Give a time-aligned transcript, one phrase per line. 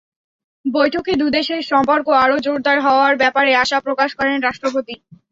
[0.65, 4.95] বৈঠকে দুদেশের সম্পর্ক আরও জোরদার হওয়ার ব্যাপারে আশা প্রকাশ করেন রাষ্ট্রপতি।